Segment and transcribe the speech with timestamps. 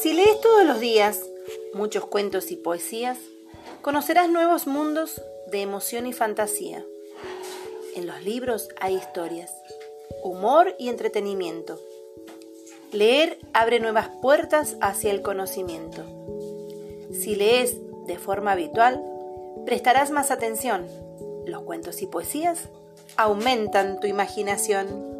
[0.00, 1.24] Si lees todos los días
[1.72, 3.18] muchos cuentos y poesías,
[3.80, 6.84] conocerás nuevos mundos de emoción y fantasía.
[7.94, 9.50] En los libros hay historias,
[10.22, 11.80] humor y entretenimiento.
[12.92, 16.04] Leer abre nuevas puertas hacia el conocimiento.
[17.12, 19.02] Si lees de forma habitual,
[19.64, 20.86] prestarás más atención.
[21.46, 22.68] Los cuentos y poesías
[23.16, 25.15] aumentan tu imaginación.